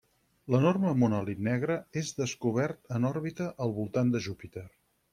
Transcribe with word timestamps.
L'enorme 0.53 0.93
monòlit 1.01 1.43
negre 1.49 1.77
és 2.03 2.11
descobert 2.23 2.93
en 2.99 3.09
òrbita 3.13 3.53
al 3.67 3.79
voltant 3.81 4.15
de 4.17 4.27
Júpiter. 4.31 4.69